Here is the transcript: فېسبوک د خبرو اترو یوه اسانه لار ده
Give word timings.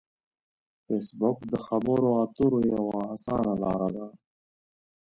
فېسبوک 0.83 1.37
د 1.51 1.53
خبرو 1.65 2.09
اترو 2.23 2.59
یوه 2.73 2.99
اسانه 3.15 3.53
لار 3.61 3.81
ده 3.95 4.07